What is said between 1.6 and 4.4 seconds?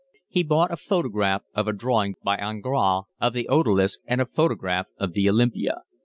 a drawing by Ingres of the Odalisque and a